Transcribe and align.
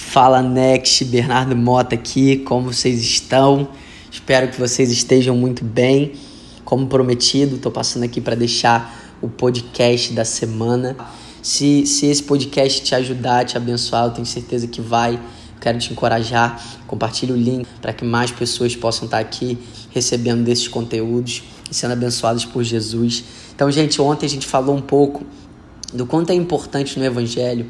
Fala 0.00 0.42
Next, 0.42 1.04
Bernardo 1.04 1.54
Mota 1.54 1.94
aqui, 1.94 2.38
como 2.38 2.72
vocês 2.72 3.00
estão? 3.00 3.68
Espero 4.10 4.48
que 4.48 4.58
vocês 4.58 4.90
estejam 4.90 5.36
muito 5.36 5.64
bem. 5.64 6.14
Como 6.64 6.88
prometido, 6.88 7.54
estou 7.54 7.70
passando 7.70 8.02
aqui 8.02 8.20
para 8.20 8.34
deixar 8.34 9.16
o 9.22 9.28
podcast 9.28 10.12
da 10.12 10.24
semana. 10.24 10.96
Se, 11.40 11.86
se 11.86 12.06
esse 12.06 12.24
podcast 12.24 12.82
te 12.82 12.92
ajudar, 12.92 13.44
te 13.44 13.56
abençoar, 13.56 14.06
eu 14.06 14.10
tenho 14.10 14.26
certeza 14.26 14.66
que 14.66 14.80
vai. 14.80 15.20
quero 15.60 15.78
te 15.78 15.92
encorajar. 15.92 16.60
Compartilhe 16.88 17.32
o 17.32 17.36
link 17.36 17.68
para 17.80 17.92
que 17.92 18.04
mais 18.04 18.32
pessoas 18.32 18.74
possam 18.74 19.04
estar 19.04 19.20
aqui 19.20 19.58
recebendo 19.90 20.42
desses 20.42 20.66
conteúdos 20.66 21.44
e 21.70 21.74
sendo 21.74 21.92
abençoados 21.92 22.44
por 22.44 22.64
Jesus. 22.64 23.22
Então, 23.54 23.70
gente, 23.70 24.02
ontem 24.02 24.26
a 24.26 24.30
gente 24.30 24.46
falou 24.46 24.74
um 24.74 24.82
pouco 24.82 25.24
do 25.92 26.04
quanto 26.04 26.30
é 26.30 26.34
importante 26.34 26.98
no 26.98 27.04
Evangelho 27.04 27.66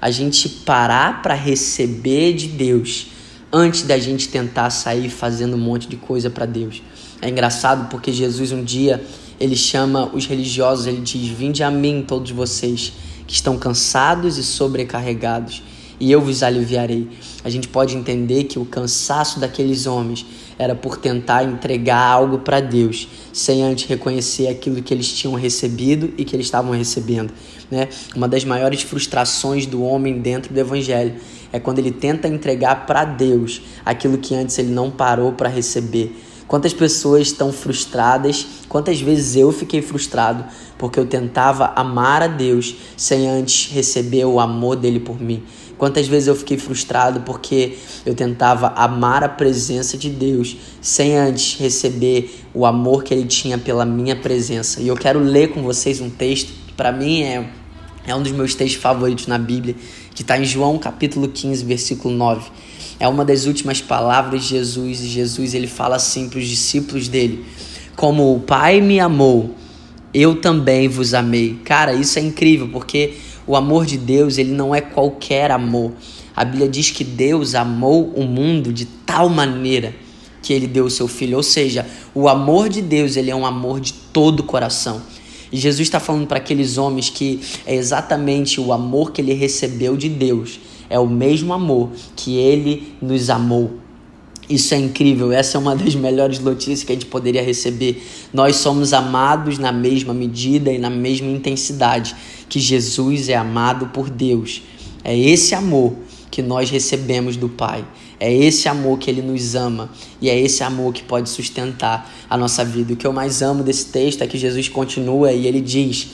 a 0.00 0.10
gente 0.10 0.48
parar 0.48 1.22
para 1.22 1.34
receber 1.34 2.32
de 2.34 2.48
Deus 2.48 3.08
antes 3.52 3.82
da 3.82 3.98
gente 3.98 4.28
tentar 4.28 4.70
sair 4.70 5.10
fazendo 5.10 5.56
um 5.56 5.60
monte 5.60 5.88
de 5.88 5.96
coisa 5.96 6.30
para 6.30 6.46
Deus. 6.46 6.82
É 7.20 7.28
engraçado 7.28 7.88
porque 7.88 8.12
Jesus 8.12 8.52
um 8.52 8.64
dia 8.64 9.04
ele 9.38 9.56
chama 9.56 10.10
os 10.14 10.26
religiosos, 10.26 10.86
ele 10.86 11.00
diz: 11.00 11.28
"Vinde 11.28 11.62
a 11.62 11.70
mim 11.70 12.04
todos 12.06 12.30
vocês 12.30 12.92
que 13.26 13.34
estão 13.34 13.58
cansados 13.58 14.38
e 14.38 14.42
sobrecarregados, 14.42 15.62
e 16.00 16.10
eu 16.10 16.20
vos 16.20 16.42
aliviarei". 16.42 17.08
A 17.44 17.50
gente 17.50 17.68
pode 17.68 17.94
entender 17.94 18.44
que 18.44 18.58
o 18.58 18.64
cansaço 18.64 19.38
daqueles 19.38 19.86
homens 19.86 20.26
era 20.58 20.74
por 20.74 20.98
tentar 20.98 21.44
entregar 21.44 22.02
algo 22.02 22.40
para 22.40 22.60
Deus, 22.60 23.08
sem 23.32 23.62
antes 23.62 23.86
reconhecer 23.86 24.48
aquilo 24.48 24.82
que 24.82 24.92
eles 24.92 25.10
tinham 25.12 25.34
recebido 25.34 26.12
e 26.18 26.24
que 26.24 26.36
eles 26.36 26.46
estavam 26.46 26.72
recebendo. 26.72 27.32
Né? 27.70 27.88
Uma 28.14 28.28
das 28.28 28.44
maiores 28.44 28.82
frustrações 28.82 29.64
do 29.64 29.82
homem 29.82 30.18
dentro 30.18 30.52
do 30.52 30.58
Evangelho 30.58 31.14
é 31.52 31.58
quando 31.58 31.78
ele 31.78 31.90
tenta 31.90 32.28
entregar 32.28 32.86
para 32.86 33.04
Deus 33.04 33.62
aquilo 33.84 34.18
que 34.18 34.34
antes 34.34 34.58
ele 34.58 34.70
não 34.70 34.90
parou 34.90 35.32
para 35.32 35.48
receber. 35.48 36.14
Quantas 36.50 36.72
pessoas 36.72 37.28
estão 37.28 37.52
frustradas? 37.52 38.44
Quantas 38.68 39.00
vezes 39.00 39.36
eu 39.36 39.52
fiquei 39.52 39.80
frustrado 39.80 40.44
porque 40.76 40.98
eu 40.98 41.06
tentava 41.06 41.72
amar 41.76 42.24
a 42.24 42.26
Deus 42.26 42.74
sem 42.96 43.28
antes 43.28 43.70
receber 43.72 44.24
o 44.24 44.40
amor 44.40 44.74
dele 44.74 44.98
por 44.98 45.22
mim? 45.22 45.44
Quantas 45.78 46.08
vezes 46.08 46.26
eu 46.26 46.34
fiquei 46.34 46.58
frustrado 46.58 47.20
porque 47.20 47.78
eu 48.04 48.16
tentava 48.16 48.66
amar 48.74 49.22
a 49.22 49.28
presença 49.28 49.96
de 49.96 50.10
Deus 50.10 50.56
sem 50.80 51.16
antes 51.16 51.56
receber 51.56 52.40
o 52.52 52.66
amor 52.66 53.04
que 53.04 53.14
ele 53.14 53.28
tinha 53.28 53.56
pela 53.56 53.84
minha 53.84 54.16
presença? 54.16 54.80
E 54.80 54.88
eu 54.88 54.96
quero 54.96 55.20
ler 55.20 55.52
com 55.52 55.62
vocês 55.62 56.00
um 56.00 56.10
texto 56.10 56.52
que 56.66 56.72
para 56.72 56.90
mim 56.90 57.22
é, 57.22 57.48
é 58.04 58.12
um 58.12 58.24
dos 58.24 58.32
meus 58.32 58.56
textos 58.56 58.82
favoritos 58.82 59.28
na 59.28 59.38
Bíblia, 59.38 59.76
que 60.12 60.22
está 60.22 60.36
em 60.36 60.44
João 60.44 60.78
capítulo 60.78 61.28
15, 61.28 61.64
versículo 61.64 62.12
9 62.12 62.50
é 63.00 63.08
uma 63.08 63.24
das 63.24 63.46
últimas 63.46 63.80
palavras 63.80 64.42
de 64.42 64.48
Jesus 64.50 65.00
e 65.00 65.08
Jesus 65.08 65.54
ele 65.54 65.66
fala 65.66 65.96
assim 65.96 66.28
para 66.28 66.38
os 66.38 66.46
discípulos 66.46 67.08
dele: 67.08 67.46
Como 67.96 68.36
o 68.36 68.40
Pai 68.40 68.82
me 68.82 69.00
amou, 69.00 69.54
eu 70.12 70.36
também 70.36 70.86
vos 70.86 71.14
amei. 71.14 71.58
Cara, 71.64 71.94
isso 71.94 72.18
é 72.18 72.22
incrível 72.22 72.68
porque 72.68 73.14
o 73.46 73.56
amor 73.56 73.86
de 73.86 73.96
Deus 73.96 74.36
ele 74.36 74.52
não 74.52 74.74
é 74.74 74.82
qualquer 74.82 75.50
amor. 75.50 75.92
A 76.36 76.44
Bíblia 76.44 76.68
diz 76.68 76.90
que 76.90 77.02
Deus 77.02 77.54
amou 77.54 78.12
o 78.14 78.22
mundo 78.22 78.70
de 78.70 78.84
tal 78.84 79.30
maneira 79.30 79.94
que 80.42 80.52
ele 80.52 80.66
deu 80.66 80.84
o 80.84 80.90
seu 80.90 81.08
filho. 81.08 81.38
Ou 81.38 81.42
seja, 81.42 81.86
o 82.14 82.28
amor 82.28 82.68
de 82.68 82.82
Deus 82.82 83.16
ele 83.16 83.30
é 83.30 83.34
um 83.34 83.46
amor 83.46 83.80
de 83.80 83.94
todo 83.94 84.40
o 84.40 84.44
coração. 84.44 85.00
E 85.50 85.56
Jesus 85.56 85.88
está 85.88 85.98
falando 85.98 86.26
para 86.26 86.36
aqueles 86.36 86.76
homens 86.76 87.08
que 87.08 87.40
é 87.66 87.74
exatamente 87.74 88.60
o 88.60 88.72
amor 88.72 89.10
que 89.10 89.22
ele 89.22 89.32
recebeu 89.32 89.96
de 89.96 90.08
Deus 90.08 90.60
é 90.90 90.98
o 90.98 91.08
mesmo 91.08 91.52
amor 91.52 91.90
que 92.16 92.36
ele 92.36 92.94
nos 93.00 93.30
amou. 93.30 93.78
Isso 94.48 94.74
é 94.74 94.78
incrível, 94.78 95.30
essa 95.30 95.56
é 95.56 95.60
uma 95.60 95.76
das 95.76 95.94
melhores 95.94 96.40
notícias 96.40 96.82
que 96.82 96.90
a 96.90 96.94
gente 96.96 97.06
poderia 97.06 97.40
receber. 97.40 98.02
Nós 98.32 98.56
somos 98.56 98.92
amados 98.92 99.58
na 99.58 99.70
mesma 99.70 100.12
medida 100.12 100.72
e 100.72 100.78
na 100.78 100.90
mesma 100.90 101.28
intensidade 101.28 102.16
que 102.48 102.58
Jesus 102.58 103.28
é 103.28 103.36
amado 103.36 103.86
por 103.86 104.10
Deus. 104.10 104.62
É 105.04 105.16
esse 105.16 105.54
amor 105.54 105.94
que 106.32 106.42
nós 106.42 106.68
recebemos 106.68 107.36
do 107.36 107.48
Pai. 107.48 107.84
É 108.18 108.32
esse 108.32 108.68
amor 108.68 108.98
que 108.98 109.08
ele 109.08 109.22
nos 109.22 109.54
ama 109.54 109.88
e 110.20 110.28
é 110.28 110.38
esse 110.38 110.64
amor 110.64 110.92
que 110.92 111.04
pode 111.04 111.28
sustentar 111.28 112.12
a 112.28 112.36
nossa 112.36 112.64
vida. 112.64 112.92
O 112.92 112.96
que 112.96 113.06
eu 113.06 113.12
mais 113.12 113.42
amo 113.42 113.62
desse 113.62 113.86
texto 113.86 114.22
é 114.22 114.26
que 114.26 114.36
Jesus 114.36 114.68
continua 114.68 115.32
e 115.32 115.46
ele 115.46 115.60
diz: 115.60 116.08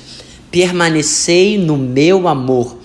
Permanecei 0.51 1.57
no 1.59 1.77
meu 1.79 2.29
amor. 2.29 2.77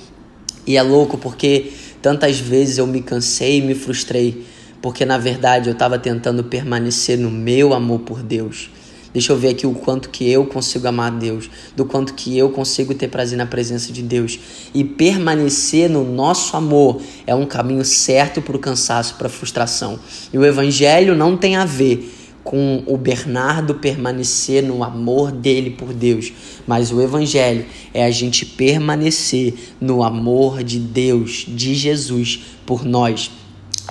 E 0.66 0.78
é 0.78 0.82
louco 0.82 1.18
porque 1.18 1.72
Tantas 2.02 2.40
vezes 2.40 2.78
eu 2.78 2.88
me 2.88 3.02
cansei 3.02 3.58
e 3.58 3.62
me 3.62 3.76
frustrei, 3.76 4.46
porque 4.82 5.06
na 5.06 5.18
verdade 5.18 5.70
eu 5.70 5.74
estava 5.74 6.00
tentando 6.00 6.44
permanecer 6.44 7.18
no 7.18 7.30
meu 7.30 7.74
amor 7.74 8.00
por 8.00 8.24
Deus. 8.24 8.70
Deixa 9.14 9.34
eu 9.34 9.38
ver 9.38 9.50
aqui 9.50 9.68
o 9.68 9.74
quanto 9.74 10.10
que 10.10 10.30
eu 10.30 10.46
consigo 10.46 10.88
amar 10.88 11.12
Deus, 11.12 11.50
do 11.76 11.86
quanto 11.86 12.14
que 12.14 12.38
eu 12.38 12.50
consigo 12.50 12.94
ter 12.94 13.10
prazer 13.10 13.38
na 13.38 13.46
presença 13.46 13.92
de 13.92 14.02
Deus. 14.02 14.40
E 14.74 14.86
permanecer 14.86 15.90
no 15.90 16.04
nosso 16.04 16.56
amor 16.56 17.02
é 17.28 17.36
um 17.36 17.46
caminho 17.46 17.84
certo 17.84 18.42
para 18.42 18.56
o 18.56 18.60
cansaço, 18.60 19.16
para 19.16 19.28
a 19.28 19.30
frustração. 19.30 20.00
E 20.32 20.38
o 20.38 20.46
Evangelho 20.46 21.14
não 21.14 21.36
tem 21.36 21.58
a 21.58 21.66
ver 21.66 22.10
com 22.52 22.84
o 22.86 22.98
Bernardo 22.98 23.76
permanecer 23.76 24.62
no 24.62 24.84
amor 24.84 25.32
dele 25.32 25.70
por 25.70 25.94
Deus, 25.94 26.34
mas 26.68 26.92
o 26.92 27.02
evangelho 27.02 27.66
é 27.94 28.04
a 28.04 28.12
gente 28.12 28.46
permanecer 28.46 29.54
no 29.80 30.04
amor 30.04 30.62
de 30.62 30.78
Deus, 30.78 31.46
de 31.48 31.74
Jesus 31.74 32.42
por 32.66 32.84
nós. 32.84 33.32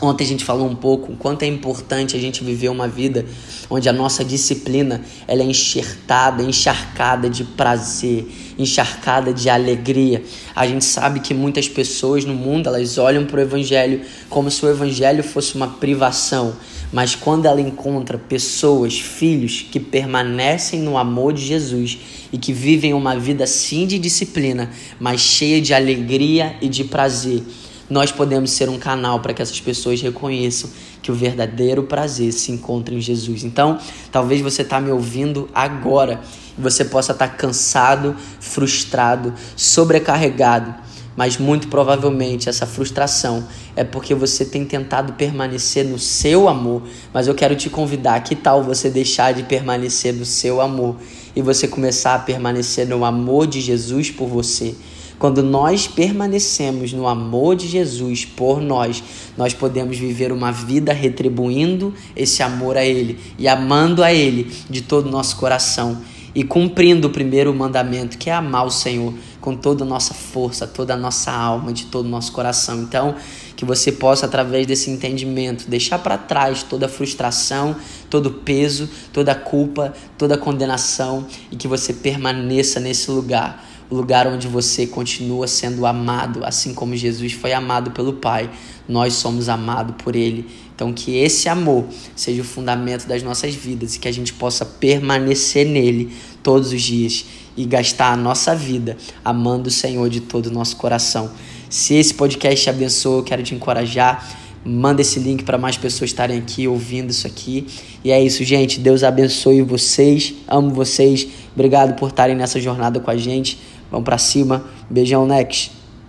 Ontem 0.03 0.25
a 0.25 0.27
gente 0.27 0.45
falou 0.45 0.67
um 0.69 0.75
pouco 0.75 1.13
o 1.13 1.17
quanto 1.17 1.43
é 1.43 1.47
importante 1.47 2.17
a 2.17 2.21
gente 2.21 2.45
viver 2.45 2.69
uma 2.69 2.87
vida 2.87 3.25
onde 3.69 3.89
a 3.89 3.93
nossa 3.93 4.25
disciplina 4.25 5.03
ela 5.27 5.43
é 5.43 5.45
enxertada, 5.45 6.43
encharcada 6.43 7.29
de 7.29 7.45
prazer, 7.45 8.27
encharcada 8.59 9.33
de 9.33 9.51
alegria. 9.51 10.23
A 10.55 10.67
gente 10.67 10.85
sabe 10.85 11.21
que 11.21 11.35
muitas 11.35 11.69
pessoas 11.69 12.25
no 12.25 12.35
mundo 12.35 12.67
elas 12.67 12.99
olham 12.99 13.27
para 13.27 13.39
o 13.39 13.43
evangelho 13.43 14.01
como 14.29 14.51
se 14.51 14.65
o 14.65 14.71
evangelho 14.71 15.23
fosse 15.23 15.55
uma 15.55 15.69
privação, 15.69 16.55
mas 16.93 17.15
quando 17.15 17.47
ela 17.47 17.61
encontra 17.61 18.19
pessoas, 18.19 18.99
filhos 18.99 19.67
que 19.71 19.79
permanecem 19.79 20.81
no 20.81 20.99
amor 20.99 21.33
de 21.33 21.45
Jesus 21.45 21.99
e 22.33 22.39
que 22.39 22.53
vivem 22.53 22.93
uma 22.95 23.17
vida 23.19 23.47
sim 23.47 23.87
de 23.87 23.99
disciplina, 23.99 24.71
mas 24.99 25.21
cheia 25.21 25.61
de 25.61 25.73
alegria 25.73 26.57
e 26.61 26.69
de 26.69 26.85
prazer, 26.85 27.43
nós 27.89 28.13
podemos 28.13 28.53
ser 28.53 28.69
um 28.69 28.79
canal 28.79 29.21
para 29.21 29.35
que 29.35 29.43
essas 29.43 29.61
pessoas 29.61 30.01
reconheçam 30.01 30.71
que 31.03 31.11
o 31.11 31.15
verdadeiro 31.15 31.83
prazer 31.85 32.33
se 32.33 32.53
encontra 32.53 32.95
em 32.95 33.01
Jesus. 33.01 33.43
Então, 33.43 33.79
talvez 34.13 34.41
você 34.41 34.63
está 34.63 34.81
me 34.81 34.91
ouvindo 34.91 35.49
agora 35.55 36.21
e 36.57 36.61
você 36.61 36.85
possa 36.85 37.13
estar 37.13 37.29
tá 37.29 37.35
cansado, 37.35 38.15
frustrado, 38.39 39.35
sobrecarregado, 39.57 40.75
mas 41.21 41.37
muito 41.37 41.69
provavelmente 41.69 42.49
essa 42.49 42.67
frustração 42.67 43.47
é 43.77 43.85
porque 43.85 44.15
você 44.15 44.43
tem 44.43 44.65
tentado 44.65 45.13
permanecer 45.13 45.85
no 45.85 45.99
seu 45.99 46.49
amor. 46.49 46.83
Mas 47.13 47.29
eu 47.29 47.35
quero 47.35 47.55
te 47.55 47.69
convidar, 47.69 48.25
que 48.25 48.35
tal 48.35 48.63
você 48.63 48.89
deixar 48.89 49.35
de 49.35 49.43
permanecer 49.43 50.15
no 50.15 50.25
seu 50.25 50.63
amor 50.63 50.97
e 51.37 51.43
você 51.43 51.69
começar 51.69 52.15
a 52.15 52.19
permanecer 52.21 52.89
no 52.89 53.05
amor 53.05 53.47
de 53.47 53.61
Jesus 53.61 54.11
por 54.11 54.29
você? 54.29 54.75
Quando 55.19 55.43
nós 55.43 55.87
permanecemos 55.87 56.95
no 56.95 57.07
amor 57.07 57.55
de 57.55 57.69
Jesus 57.69 58.25
por 58.25 58.59
nós, 58.59 59.05
nós 59.37 59.53
podemos 59.53 59.99
viver 59.99 60.33
uma 60.33 60.51
vida 60.51 60.91
retribuindo 60.95 61.93
esse 62.17 62.43
amor 62.43 62.79
a 62.79 62.83
Ele 62.87 63.19
e 63.39 63.47
amando 63.47 64.03
a 64.03 64.11
Ele 64.11 64.51
de 64.71 64.81
todo 64.81 65.09
o 65.09 65.11
nosso 65.11 65.37
coração 65.37 66.01
e 66.35 66.45
cumprindo 66.45 67.09
o 67.09 67.11
primeiro 67.11 67.53
mandamento, 67.55 68.19
que 68.19 68.31
é 68.31 68.33
amar 68.33 68.67
o 68.67 68.71
Senhor 68.71 69.15
com 69.41 69.57
toda 69.57 69.85
a 69.85 69.87
nossa 69.87 70.15
força, 70.15 70.67
toda 70.67 70.95
a 70.95 70.97
nossa 70.97 71.33
alma, 71.33 71.73
de 71.73 71.87
todo 71.87 72.07
o 72.07 72.09
nosso 72.09 72.33
coração. 72.33 72.83
Então, 72.83 73.15
que 73.57 73.65
você 73.65 73.91
possa, 73.93 74.27
através 74.27 74.67
desse 74.67 74.91
entendimento, 74.91 75.69
deixar 75.69 75.99
para 75.99 76.17
trás 76.17 76.63
toda 76.63 76.87
a 76.87 76.89
frustração, 76.89 77.77
todo 78.09 78.27
o 78.27 78.33
peso, 78.33 78.89
toda 79.13 79.33
a 79.33 79.35
culpa, 79.35 79.93
toda 80.17 80.35
a 80.35 80.39
condenação 80.39 81.27
e 81.51 81.57
que 81.57 81.69
você 81.69 81.93
permaneça 81.93 82.81
nesse 82.81 83.11
lugar 83.11 83.70
lugar 83.91 84.27
onde 84.27 84.47
você 84.47 84.87
continua 84.87 85.47
sendo 85.47 85.85
amado, 85.85 86.45
assim 86.45 86.73
como 86.73 86.95
Jesus 86.95 87.33
foi 87.33 87.53
amado 87.53 87.91
pelo 87.91 88.15
Pai, 88.15 88.51
nós 88.89 89.15
somos 89.15 89.49
amados 89.49 89.95
por 90.03 90.15
Ele. 90.15 90.47
Então, 90.75 90.93
que 90.93 91.17
esse 91.17 91.49
amor 91.49 91.85
seja 92.17 92.41
o 92.41 92.45
fundamento 92.45 93.07
das 93.07 93.23
nossas 93.23 93.55
vidas 93.55 93.97
e 93.97 93.99
que 93.99 94.09
a 94.09 94.13
gente 94.13 94.33
possa 94.33 94.65
permanecer 94.65 95.67
nele 95.67 96.11
todos 96.43 96.73
os 96.73 96.81
dias 96.81 97.27
e 97.57 97.65
gastar 97.67 98.13
a 98.13 98.17
nossa 98.17 98.55
vida 98.55 98.97
amando 99.25 99.69
o 99.69 99.71
Senhor 99.71 100.09
de 100.09 100.21
todo 100.21 100.47
o 100.47 100.51
nosso 100.51 100.77
coração. 100.77 101.31
Se 101.69 101.95
esse 101.95 102.15
podcast 102.15 102.63
te 102.63 102.71
abençoa, 102.71 103.19
eu 103.19 103.23
quero 103.23 103.43
te 103.43 103.55
encorajar. 103.55 104.39
Manda 104.65 105.01
esse 105.01 105.19
link 105.19 105.45
para 105.45 105.57
mais 105.57 105.77
pessoas 105.77 106.11
estarem 106.11 106.39
aqui 106.39 106.67
ouvindo 106.67 107.11
isso 107.11 107.27
aqui. 107.27 107.67
E 108.05 108.11
é 108.11 108.23
isso, 108.23 108.43
gente. 108.45 108.81
Deus 108.81 109.03
abençoe 109.03 109.63
vocês. 109.63 110.35
Amo 110.49 110.71
vocês. 110.71 111.29
Obrigado 111.55 111.95
por 111.97 112.09
estarem 112.09 112.37
nessa 112.37 112.61
jornada 112.61 113.01
com 113.01 113.11
a 113.11 113.17
gente. 113.17 113.59
Vamos 113.91 114.05
para 114.05 114.19
cima. 114.19 114.65
Beijão, 114.89 115.27
Next. 115.27 115.80